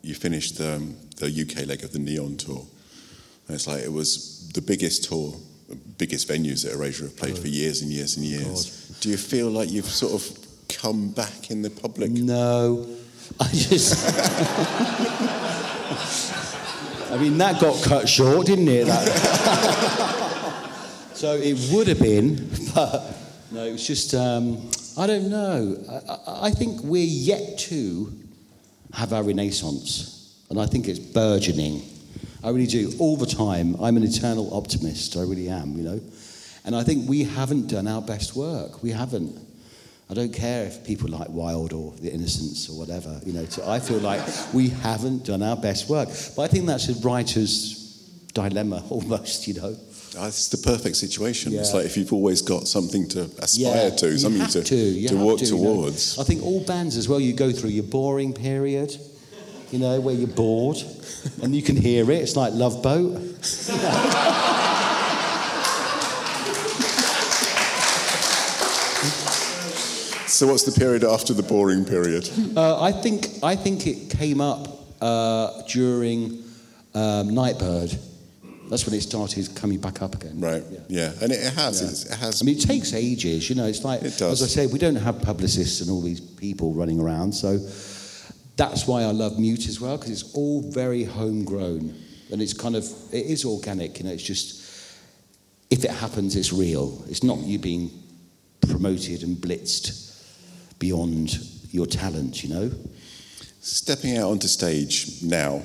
[0.04, 2.66] you finished the, the UK leg of the Neon tour.
[3.46, 5.34] And it's like it was the biggest tour,
[5.98, 8.88] biggest venues that Erasure have played for years and years and years.
[8.88, 9.00] God.
[9.00, 10.38] Do you feel like you've sort of
[10.68, 12.10] come back in the public?
[12.10, 12.86] No,
[13.40, 14.04] I just.
[17.10, 18.86] I mean, that got cut short, didn't it?
[18.86, 20.20] That...
[21.14, 23.16] So it would have been, but
[23.50, 25.78] no, it was just, um, I don't know.
[25.88, 28.12] I, I think we're yet to
[28.94, 31.82] have our renaissance, and I think it's burgeoning.
[32.42, 33.76] I really do, all the time.
[33.80, 36.00] I'm an eternal optimist, I really am, you know.
[36.64, 38.82] And I think we haven't done our best work.
[38.82, 39.38] We haven't.
[40.08, 43.46] I don't care if people like Wild or The Innocents or whatever, you know.
[43.66, 46.08] I feel like we haven't done our best work.
[46.36, 47.80] But I think that's a writer's
[48.32, 49.76] dilemma almost, you know.
[50.16, 51.52] Oh, it's the perfect situation.
[51.54, 55.38] It's like if you've always got something to aspire to, something to, to, to work
[55.38, 55.58] to, you know.
[55.58, 56.18] towards.
[56.18, 58.96] I think all bands as well, you go through your boring period,
[59.72, 60.76] you know, where you're bored,
[61.42, 62.22] and you can hear it.
[62.22, 63.20] It's like Love Boat.
[70.26, 72.28] So, what's the period after the boring period?
[72.56, 74.66] Uh, I think I think it came up
[75.00, 76.42] uh, during
[76.92, 77.96] um, Nightbird.
[78.68, 80.40] That's when it started coming back up again.
[80.40, 80.62] Right.
[80.70, 80.80] Yeah.
[80.88, 81.12] Yeah.
[81.22, 82.06] And it, has.
[82.06, 82.14] Yeah.
[82.14, 82.42] It has.
[82.42, 83.66] I mean, it takes ages, you know.
[83.66, 87.00] It's like, It as I say, we don't have publicists and all these people running
[87.00, 87.32] around.
[87.32, 87.58] So
[88.56, 91.94] that's why I love Mute as well, because it's all very homegrown
[92.30, 93.98] and it's kind of it is organic.
[93.98, 94.62] You know, it's just
[95.70, 97.04] if it happens, it's real.
[97.08, 97.90] It's not you being
[98.60, 100.22] promoted and blitzed
[100.78, 101.38] beyond
[101.70, 102.42] your talent.
[102.42, 102.70] You know.
[103.60, 105.62] Stepping out onto stage now,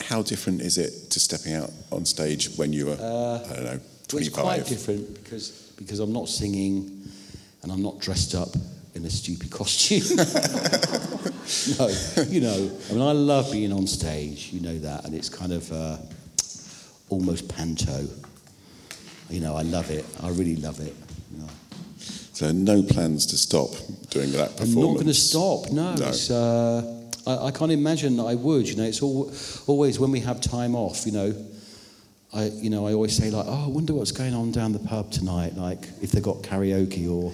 [0.00, 3.80] how different is it to stepping out on stage when you were, I don't know,
[4.08, 4.44] 25?
[4.44, 7.08] Well, it's quite different because because I'm not singing
[7.62, 8.48] and I'm not dressed up
[8.94, 10.16] in a stupid costume.
[11.78, 11.88] no,
[12.28, 14.50] you know, I mean, I love being on stage.
[14.52, 15.96] You know that, and it's kind of uh,
[17.08, 18.06] almost panto.
[19.30, 20.04] You know, I love it.
[20.22, 20.94] I really love it.
[21.32, 21.48] You know.
[22.32, 23.70] So, no plans to stop
[24.10, 24.76] doing that performance?
[24.76, 25.70] I'm not going to stop.
[25.70, 27.01] No, No.
[27.26, 28.68] I, I can't imagine that I would.
[28.68, 29.32] You know, it's all,
[29.66, 31.06] always when we have time off.
[31.06, 31.46] You know,
[32.34, 34.78] I you know I always say like, oh, I wonder what's going on down the
[34.78, 35.54] pub tonight.
[35.56, 37.32] Like if they've got karaoke or,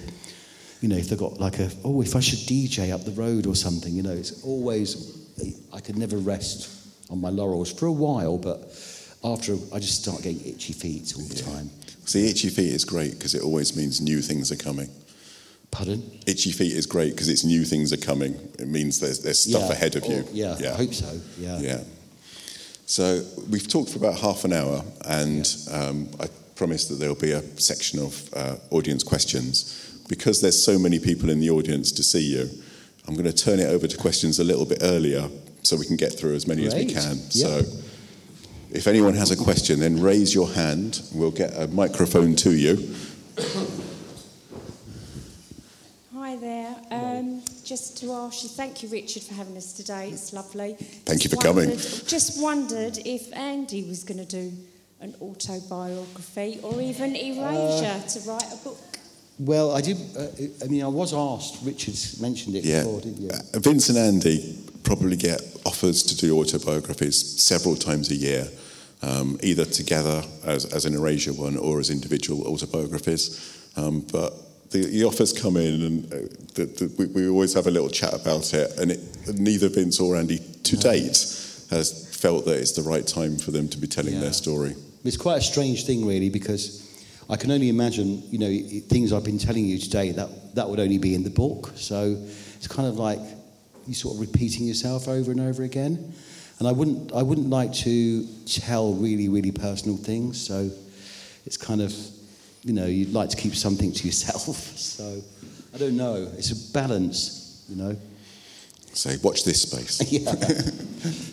[0.81, 3.47] you know, if they got like a oh, if I should DJ up the road
[3.47, 3.95] or something.
[3.95, 5.19] You know, it's always
[5.73, 6.75] I could never rest
[7.11, 8.59] on my laurels for a while, but
[9.25, 11.71] after I just start getting itchy feet all the time.
[12.05, 14.89] See, itchy feet is great because it always means new things are coming.
[15.71, 16.03] Pardon?
[16.27, 18.35] Itchy feet is great because it's new things are coming.
[18.59, 19.73] It means there's, there's stuff Yeah.
[19.73, 20.25] ahead of you.
[20.27, 21.21] Oh, yeah, I hope so.
[21.39, 21.59] Yeah.
[21.61, 21.81] Yeah.
[22.87, 26.27] So we've talked for about half an hour, and um, I
[26.57, 29.85] promise that there'll be a section of uh, audience questions.
[30.09, 32.49] Because there's so many people in the audience to see you,
[33.07, 35.29] I'm going to turn it over to questions a little bit earlier
[35.63, 37.17] so we can get through as many as we can.
[37.31, 37.47] Yeah.
[37.47, 37.63] So
[38.71, 41.03] if anyone has a question, then raise your hand.
[41.13, 42.95] We'll get a microphone to you.
[46.39, 46.77] Hi there.
[46.93, 50.11] Um, just to ask you, thank you, Richard, for having us today.
[50.11, 50.75] It's lovely.
[51.05, 51.71] Thank you Just for coming.
[52.07, 54.53] Just wondered if Andy was going to do
[55.01, 58.79] an autobiography or even Erasure to write a book.
[59.41, 59.97] Well, I did.
[60.17, 60.29] Uh,
[60.65, 61.59] I mean, I was asked.
[61.65, 62.85] Richard's mentioned it Yeah.
[62.85, 63.31] before, didn't you?
[63.31, 68.49] Uh, Vince and Andy probably get offers to do autobiographies several times a year,
[69.03, 73.57] um, either together as, as an Erasure one or as individual autobiographies.
[73.77, 74.35] Um, but
[74.71, 76.17] the, the offers come in, and uh,
[76.55, 78.79] the, the, we, we always have a little chat about it.
[78.79, 79.01] And it,
[79.39, 81.17] neither Vince or Andy to date
[81.71, 84.21] has felt that it's the right time for them to be telling Yeah.
[84.21, 84.75] their story.
[85.05, 86.85] It's quite a strange thing, really, because
[87.31, 90.13] I can only imagine, you know, things I've been telling you today.
[90.13, 91.73] That that would only be in the book.
[91.77, 92.17] So
[92.57, 93.21] it's kind of like
[93.87, 96.13] you sort of repeating yourself over and over again.
[96.59, 100.45] And I wouldn't, I wouldn't like to tell really, really personal things.
[100.45, 100.69] So
[101.47, 101.95] it's kind of,
[102.69, 104.47] you know, you'd like to keep something to yourself.
[104.99, 105.23] So
[105.75, 106.29] I don't know.
[106.37, 107.97] It's a balance, you know.
[108.95, 110.01] So watch this space.
[110.13, 110.35] yeah.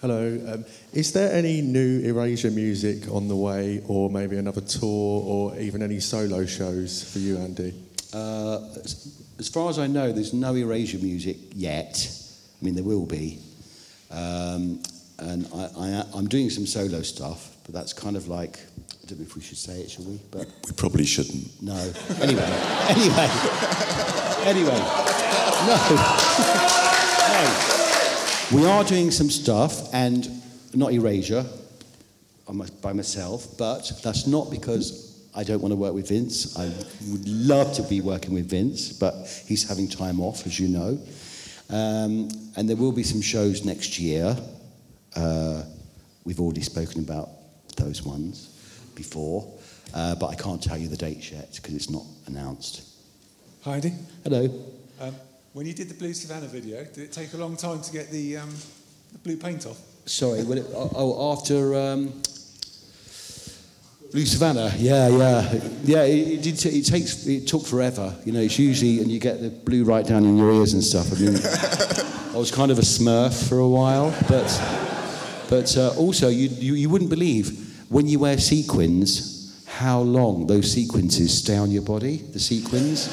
[0.00, 0.40] Hello.
[0.52, 5.56] Um, is there any new Erasure music on the way, or maybe another tour, or
[5.58, 7.74] even any solo shows for you, Andy?
[8.12, 12.10] Uh, as, as far as I know, there's no Erasure music yet.
[12.60, 13.38] I mean, there will be.
[14.10, 14.82] Um,
[15.18, 19.18] and I, I, I'm doing some solo stuff, but that's kind of like, I don't
[19.18, 20.20] know if we should say it, shall we?
[20.30, 21.60] But We probably shouldn't.
[21.60, 21.74] no.
[22.20, 22.46] Anyway,
[22.88, 23.28] anyway,
[24.46, 24.78] anyway.
[25.66, 25.76] No.
[27.28, 27.66] no.
[28.52, 30.28] We are doing some stuff, and
[30.74, 31.44] not Erasure
[32.82, 36.56] by myself, but that's not because I don't want to work with Vince.
[36.56, 36.66] I
[37.10, 40.98] would love to be working with Vince, but he's having time off, as you know.
[41.68, 44.36] Um, and there will be some shows next year.
[45.16, 45.64] Uh,
[46.24, 47.28] we've already spoken about
[47.76, 48.50] those ones
[49.00, 49.48] before,
[49.94, 52.82] uh, but I can't tell you the dates yet because it's not announced.
[53.62, 53.92] Heidi,
[54.24, 54.44] Hello.
[55.00, 55.14] um,
[55.54, 58.10] when you did the Blue Savannah video, did it take a long time to get
[58.10, 58.54] the, um,
[59.12, 59.78] the blue paint off?
[60.04, 61.74] Sorry, will it, oh, oh, after.
[61.74, 62.12] Um,
[64.12, 66.02] Blue Savannah, yeah, yeah, yeah.
[66.02, 68.12] It, it, did t- it takes it took forever.
[68.24, 70.82] You know, it's usually and you get the blue right down in your ears and
[70.82, 71.12] stuff.
[71.12, 71.36] I mean,
[72.34, 74.50] I was kind of a Smurf for a while, but
[75.48, 80.72] but uh, also you, you you wouldn't believe when you wear sequins how long those
[80.72, 82.18] sequences stay on your body.
[82.18, 83.10] The sequins,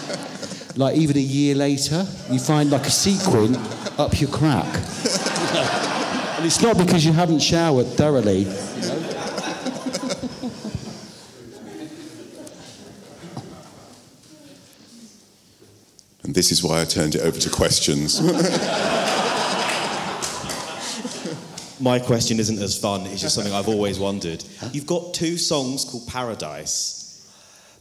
[0.78, 3.56] like even a year later, you find like a sequin
[3.98, 4.68] up your crack,
[6.38, 8.42] and it's not because you haven't showered thoroughly.
[8.42, 9.04] You know?
[16.24, 18.22] And this is why I turned it over to questions.
[21.88, 24.44] My question isn't as fun, it's just something I've always wondered.
[24.74, 27.26] You've got two songs called Paradise.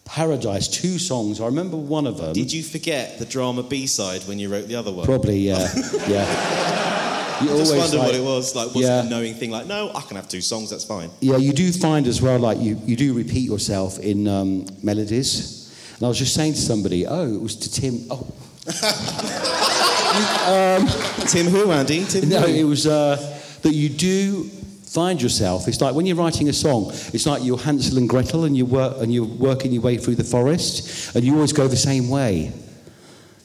[0.04, 1.40] Paradise, two songs.
[1.40, 2.32] I remember one of them.
[2.32, 5.06] Did you forget the drama B side when you wrote the other one?
[5.06, 5.58] Probably, yeah,
[6.06, 7.42] yeah.
[7.42, 8.54] You I just always wondered like- what it was.
[8.54, 9.00] Like, was Yeah.
[9.02, 9.50] it a knowing thing?
[9.50, 11.10] Like, no, I can have two songs, that's fine.
[11.20, 15.74] Yeah, you do find as well, like you, you do repeat yourself in um, melodies.
[15.96, 18.06] And I was just saying to somebody, oh, it was to Tim.
[18.08, 18.24] Oh,
[21.26, 22.04] Tim who, Andy?
[22.04, 22.54] Tim no, who?
[22.54, 23.32] it was uh,
[23.66, 25.66] that you do find yourself.
[25.66, 28.64] It's like when you're writing a song, it's like you're Hansel and Gretel and you
[28.64, 32.08] work and you're working your way through the forest, and you always go the same
[32.08, 32.52] way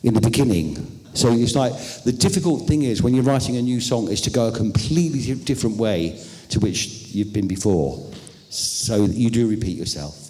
[0.03, 0.99] in the beginning.
[1.15, 4.29] So it's like the difficult thing is when you're writing a new song is to
[4.29, 8.11] go a completely different way to which you've been before.
[8.49, 10.29] So you do repeat yourself.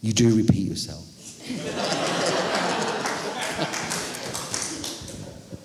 [0.00, 1.08] You do repeat yourself.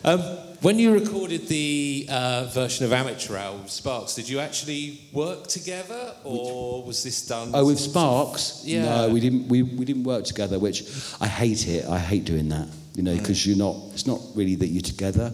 [0.08, 5.02] Um, when you recorded the uh, version of Amateur Hour with Sparks, did you actually
[5.14, 7.52] work together, or was this done?
[7.54, 8.64] Oh, with Sparks?
[8.66, 8.84] Yeah.
[8.84, 9.48] No, we didn't.
[9.48, 10.84] We, we didn't work together, which
[11.22, 11.86] I hate it.
[11.86, 12.68] I hate doing that.
[12.96, 13.76] You know, because you're not.
[13.94, 15.32] It's not really that you're together.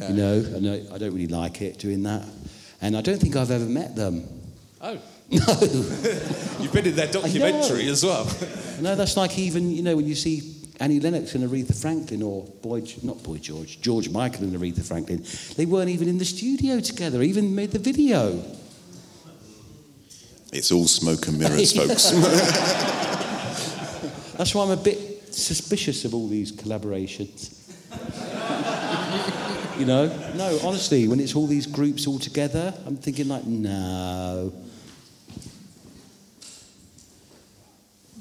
[0.00, 2.24] You know, and I, I don't really like it doing that.
[2.80, 4.24] And I don't think I've ever met them.
[4.80, 4.98] Oh,
[5.30, 5.44] No,
[6.60, 8.24] you've been in their documentary as well.
[8.80, 12.44] no, that's like even you know when you see Annie Lennox and Aretha Franklin, or
[12.62, 15.24] Boy, not Boy George, George Michael and Aretha Franklin.
[15.56, 17.22] They weren't even in the studio together.
[17.22, 18.42] Even made the video.
[20.52, 22.10] it's all smoke and mirrors, folks.
[24.36, 27.56] That's why I'm a bit suspicious of all these collaborations.
[29.80, 30.06] you know?
[30.36, 34.52] No, honestly, when it's all these groups all together, I'm thinking like, no.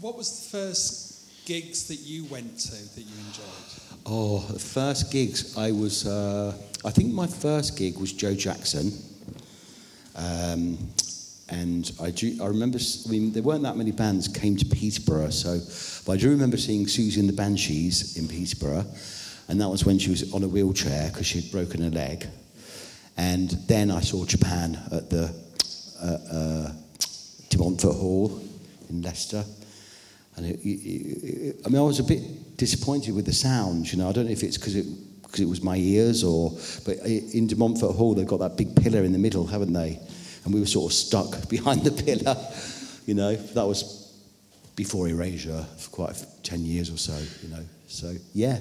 [0.01, 1.06] What was the first
[1.47, 3.95] gigs that you went to that you enjoyed?
[4.05, 8.91] Oh, the first gigs, I was, uh, I think my first gig was Joe Jackson.
[10.17, 10.77] Um,
[11.47, 15.29] and I, do, I remember, I mean, there weren't that many bands came to Peterborough,
[15.29, 15.59] so,
[16.05, 18.85] but I do remember seeing Siouxsie and the Banshees in Peterborough,
[19.47, 22.27] and that was when she was on a wheelchair because she'd broken a leg.
[23.15, 25.33] And then I saw Japan at the
[26.03, 26.71] uh, uh,
[27.47, 28.41] De Montfort Hall
[28.89, 29.45] in Leicester.
[30.37, 33.91] And it, it, it, I mean, I was a bit disappointed with the sound.
[33.91, 34.85] You know, I don't know if it's because it
[35.23, 36.51] because it was my ears or,
[36.85, 39.99] but in De Montfort Hall they've got that big pillar in the middle, haven't they?
[40.45, 42.37] And we were sort of stuck behind the pillar.
[43.05, 44.13] You know, that was
[44.75, 47.17] before Erasure for quite ten years or so.
[47.43, 48.59] You know, so yeah.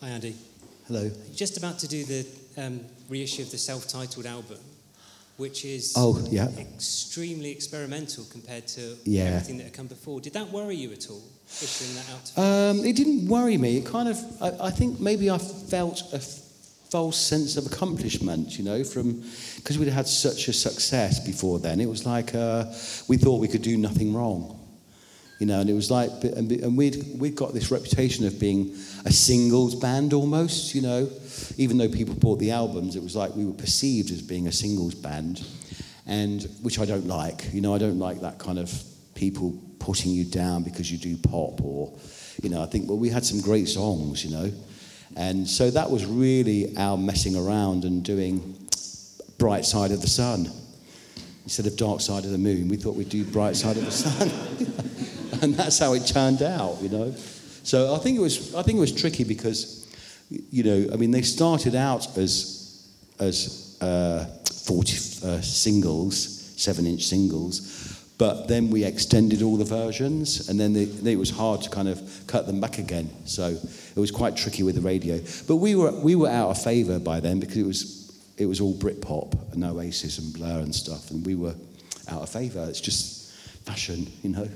[0.00, 0.34] Hi, Andy.
[0.88, 1.10] Hello.
[1.34, 2.26] Just about to do the
[2.56, 4.58] um, reissue of the self-titled album,
[5.36, 6.48] which is Oh, yeah.
[6.58, 9.24] extremely experimental compared to Yeah.
[9.24, 10.20] everything that had come before.
[10.20, 11.22] Did that worry you at all,
[11.62, 12.38] issuing that out?
[12.38, 13.76] Um, it didn't worry me.
[13.78, 16.40] It kind of, I, I think maybe I felt a f-
[16.90, 19.22] false sense of accomplishment, you know, from
[19.56, 21.80] because we'd had such a success before then.
[21.80, 22.66] It was like uh,
[23.08, 24.58] we thought we could do nothing wrong,
[25.42, 29.10] you know, and it was like, and we'd we'd got this reputation of being a
[29.10, 31.10] singles band almost, you know,
[31.56, 34.52] even though people bought the albums, it was like we were perceived as being a
[34.52, 35.44] singles band,
[36.06, 37.52] and which I don't like.
[37.52, 38.72] You know, I don't like that kind of
[39.16, 41.92] people putting you down because you do pop or,
[42.40, 44.52] you know, I think well we had some great songs, you know,
[45.16, 48.68] and so that was really our messing around and doing
[49.38, 50.48] bright side of the sun
[51.42, 52.68] instead of dark side of the moon.
[52.68, 54.30] We thought we'd do bright side of the sun,
[55.42, 57.12] and that's how it turned out, you know.
[57.64, 59.86] So I think it was I think it was tricky because,
[60.30, 62.88] you know, I mean they started out as
[63.18, 64.24] as uh,
[64.64, 66.16] 40 uh, singles,
[66.56, 67.98] seven inch singles.
[68.18, 71.88] But then we extended all the versions, and then, then it was hard to kind
[71.88, 73.10] of cut them back again.
[73.24, 75.18] So it was quite tricky with the radio.
[75.48, 78.60] But we were we were out of favour by then because it was it was
[78.60, 81.54] all Britpop and Oasis and Blur and stuff, and we were
[82.08, 82.64] out of favour.
[82.68, 83.32] It's just
[83.64, 84.48] fashion, you know.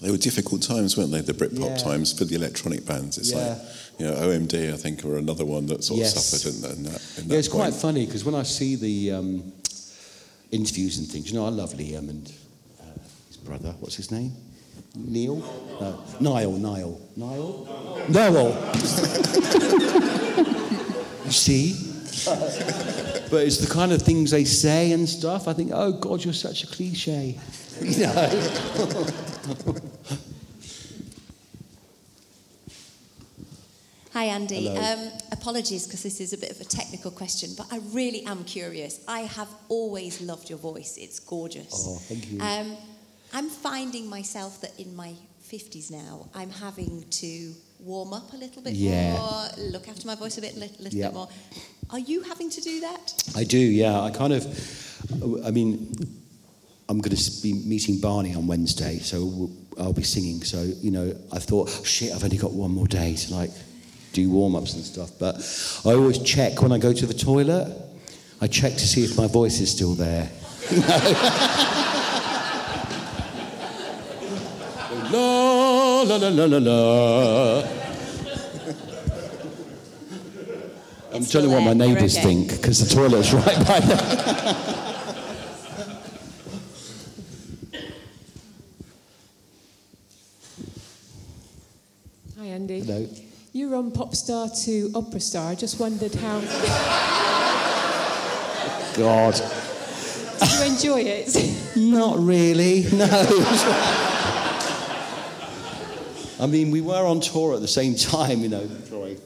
[0.00, 1.20] They were difficult times, weren't they?
[1.20, 1.76] The Britpop Yeah.
[1.76, 3.18] times for the electronic bands.
[3.18, 3.48] It's Yeah.
[3.48, 3.58] like,
[3.98, 6.16] you know, OMD, I think, were another one that sort Yes.
[6.16, 7.00] of suffered in, that- in that.
[7.18, 9.52] In Yeah, that it's quite funny because when I see the um,
[10.50, 12.30] interviews and things, you know, I love Liam and
[12.80, 12.84] uh,
[13.28, 13.74] his brother.
[13.80, 14.32] What's his name?
[14.94, 15.36] Neil?
[15.80, 16.58] No, Niall.
[16.58, 17.00] Niall.
[17.16, 17.66] Niall.
[18.08, 18.54] Noel.
[21.24, 21.76] you see.
[23.32, 25.48] But it's the kind of things they say and stuff.
[25.48, 27.38] I think, oh God, you're such a cliche.
[27.80, 29.06] You know.
[34.12, 34.68] Hi, Andy.
[34.68, 38.44] Um, apologies because this is a bit of a technical question, but I really am
[38.44, 39.00] curious.
[39.08, 41.72] I have always loved your voice, it's gorgeous.
[41.72, 42.40] Oh, thank you.
[42.40, 42.76] Um,
[43.32, 45.14] I'm finding myself that in my
[45.50, 49.14] 50s now, I'm having to warm up a little bit Yeah.
[49.14, 51.06] more, look after my voice a bit, little, little Yeah.
[51.08, 51.28] bit more.
[51.90, 53.12] Are you having to do that?
[53.34, 54.00] I do, yeah.
[54.00, 54.46] I kind of,
[55.44, 55.92] I mean,
[56.88, 60.42] I'm going to be meeting Barney on Wednesday, so I'll be singing.
[60.44, 63.50] So, you know, I thought, oh, shit, I've only got one more day to like
[64.12, 65.10] do warm ups and stuff.
[65.18, 65.36] But
[65.84, 67.68] I always check when I go to the toilet,
[68.40, 70.30] I check to see if my voice is still there.
[75.10, 75.61] la,
[76.04, 77.68] la, la, la, la, la.
[81.12, 82.26] I'm telling you what my neighbours okay.
[82.26, 83.98] think because the toilet's right by there.
[92.38, 92.80] Hi, Andy.
[92.80, 93.08] Hello.
[93.52, 95.50] You were on Popstar to Opera Star.
[95.50, 96.40] I just wondered how
[98.96, 99.34] God.
[100.40, 101.76] did you enjoy it.
[101.76, 103.98] Not really, no.
[106.42, 108.66] I mean, we were on tour at the same time, you know.
[108.88, 109.16] Sorry.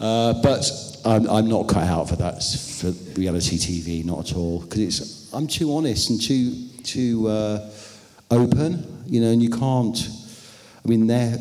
[0.00, 0.70] Uh, but
[1.04, 4.60] I'm, I'm not cut out for that, for reality TV, not at all.
[4.60, 7.70] Because it's I'm too honest and too too uh,
[8.30, 9.30] open, you know.
[9.30, 10.08] And you can't.
[10.84, 11.36] I mean, they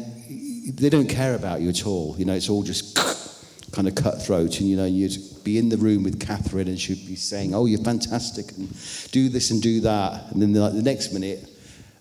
[0.74, 2.16] they don't care about you at all.
[2.18, 2.96] You know, it's all just
[3.72, 7.08] kind of cutthroat, and you know, you'd be in the room with Katherine, and she'd
[7.08, 8.70] be saying, "Oh, you're fantastic," and
[9.12, 11.50] do this and do that, and then like the next minute,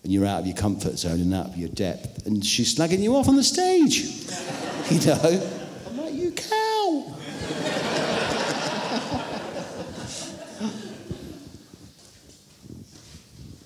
[0.03, 3.01] and you're out of your comfort zone and out of your depth, and she's slagging
[3.01, 4.01] you off on the stage.
[4.91, 5.49] you know,
[5.89, 7.15] I'm like, "You cow!"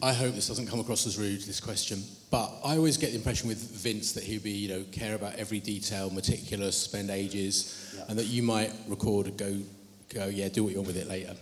[0.02, 3.16] I hope this doesn't come across as rude, this question, but I always get the
[3.16, 7.96] impression with Vince that he'd be, you know, care about every detail, meticulous, spend ages,
[8.08, 9.58] and that you might record and go,
[10.14, 11.34] go, yeah, do what you want with it later,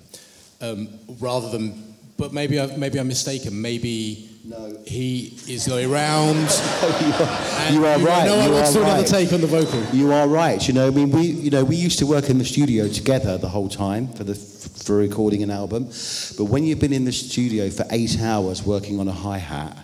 [0.61, 0.89] um,
[1.21, 1.95] rather than.
[2.17, 3.61] But maybe I, maybe I'm mistaken.
[3.61, 4.77] Maybe No.
[4.85, 6.49] he is going around.
[6.87, 8.27] Oh, and you are you right.
[8.27, 9.83] know I you want are to another take on the vocal.
[9.97, 10.67] You are right.
[10.67, 13.39] You know, I mean, we, you know, we used to work in the studio together
[13.39, 15.85] the whole time for the for recording an album.
[15.85, 19.79] But when you've been in the studio for eight hours working on a hi hat,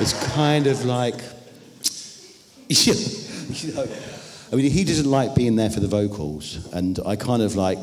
[0.00, 1.14] it's kind of like,
[2.68, 3.86] you know,
[4.52, 7.78] I mean, he doesn't like being there for the vocals, and I kind of like.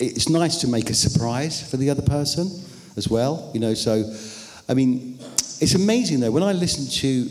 [0.00, 2.48] It's nice to make a surprise for the other person
[2.96, 3.74] as well, you know.
[3.74, 4.04] So,
[4.68, 5.18] I mean,
[5.60, 7.28] it's amazing though when I listen to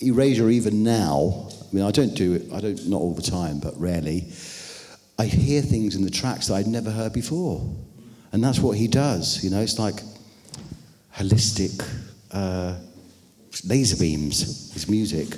[0.00, 1.48] Erasure even now.
[1.50, 2.52] I mean, I don't do it.
[2.52, 4.32] I don't not all the time, but rarely.
[5.18, 7.60] I hear things in the tracks that I'd never heard before,
[8.32, 9.42] and that's what he does.
[9.42, 9.96] You know, it's like
[11.14, 11.84] holistic
[12.30, 12.76] uh,
[13.64, 14.72] laser beams.
[14.72, 15.36] His music.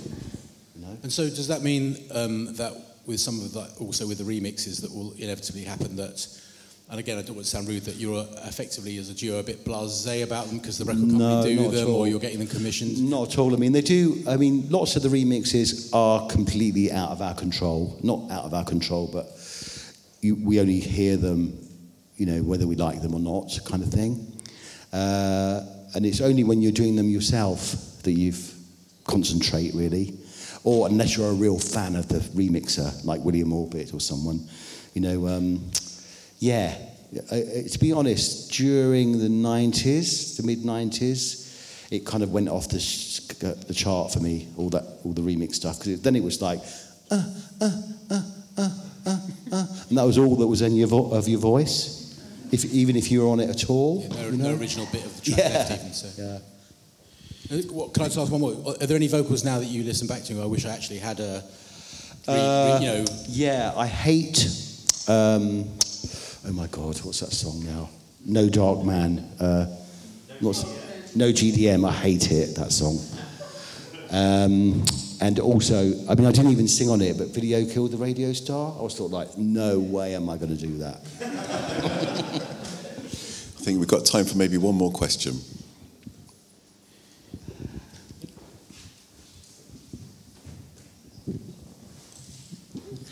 [1.02, 2.74] And so, does that mean um, that
[3.06, 6.26] with some of that, also with the remixes that will inevitably happen that,
[6.90, 9.44] and again, I don't want to sound rude, that you're effectively as a duo a
[9.44, 12.48] bit blasé about them because the record company No, do them, or you're getting them
[12.48, 13.08] commissioned?
[13.08, 13.54] Not at all.
[13.54, 14.24] I mean, they do.
[14.28, 17.96] I mean, lots of the remixes are completely out of our control.
[18.02, 19.28] Not out of our control, but
[20.20, 21.56] you, we only hear them,
[22.16, 24.26] you know, whether we like them or not, kind of thing.
[24.92, 25.60] Uh,
[25.94, 28.34] and it's only when you're doing them yourself that you
[29.04, 30.18] concentrate, really.
[30.64, 34.48] Or unless you're a real fan of the remixer, like William Orbit or someone,
[34.94, 35.28] you know.
[35.28, 35.70] Um,
[36.40, 36.74] yeah,
[37.30, 41.46] I- I- to be honest, during the 90s, the mid 90s,
[41.90, 45.12] it kind of went off the, sh- uh, the chart for me, all that, all
[45.12, 46.60] the remix stuff, because then it was like,
[47.10, 47.22] uh,
[47.60, 47.70] uh,
[48.10, 48.22] uh,
[48.58, 48.70] uh,
[49.06, 49.18] uh,
[49.52, 52.16] uh, and that was all that was in your vo- of your voice,
[52.52, 54.06] if, even if you were on it at all.
[54.10, 55.48] No, you no original bit of the track Yeah.
[55.58, 56.08] left, even so.
[56.18, 56.38] Yeah.
[57.58, 58.54] Uh, What, can I just ask one more?
[58.80, 60.40] Are there any vocals now that you listen back to?
[60.40, 61.42] I wish I actually had a,
[62.28, 64.46] re- re- Uh, you know, Yeah, I hate.
[65.08, 65.64] Um,
[66.46, 67.88] oh my God, what's that song now?
[68.24, 69.18] No Dark Man.
[69.38, 69.66] Uh,
[70.40, 71.88] no GDM.
[71.88, 72.98] I hate it, that song.
[74.10, 74.84] Um,
[75.20, 75.76] and also,
[76.08, 78.74] I mean, I didn't even sing on it, but Video Killed the Radio Star.
[78.78, 81.00] I was thought, like, no way am I going to do that.
[83.60, 85.38] I think we've got time for maybe one more question.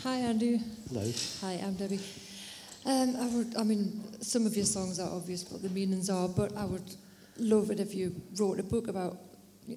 [0.03, 0.57] Hi, Andrew.
[0.89, 1.11] Hello.
[1.41, 1.99] Hi, I'm Debbie.
[2.85, 6.27] Um, I would, I mean, some of your songs are obvious what the meanings are,
[6.27, 6.95] but I would
[7.37, 9.17] love it if you wrote a book about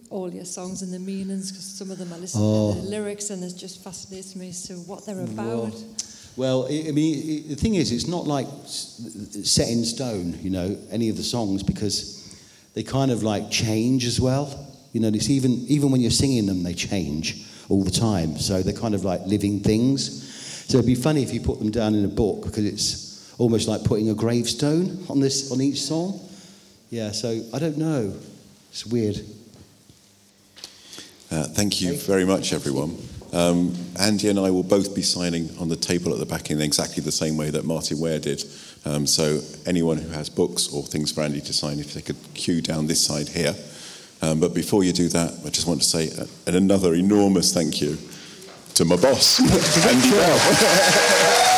[0.09, 2.75] all your songs and the meanings, because some of them I listen Oh.
[2.75, 5.75] to the lyrics and it just fascinates me as to what they're about.
[6.37, 10.79] Well, I I mean, the thing is, it's not like set in stone, you know,
[10.91, 12.35] any of the songs because
[12.75, 14.49] they kind of like change as well.
[14.95, 18.39] You know, it's even even when you're singing them, they change all the time.
[18.39, 20.32] So they're kind of like living things.
[20.73, 23.69] So it'd be funny if you put them down in a book because it's almost
[23.69, 26.19] like putting a gravestone on this on each song.
[26.89, 27.11] Yeah.
[27.13, 28.17] So I don't know.
[28.71, 29.21] It's weird.
[31.31, 32.97] Uh, thank you very much, everyone.
[33.35, 36.59] Um, Andy and I will both be signing on the table at the back in
[36.59, 38.43] exactly the same way that Martyn Ware did.
[38.87, 42.17] Um, so anyone who has books or things for Andy to sign, if they could
[42.33, 43.55] queue down this side here.
[44.23, 46.11] Um, but before you do that, I just want to say
[46.47, 47.99] another enormous thank you
[48.75, 49.41] to my boss,
[49.87, 51.49] Andy Bell.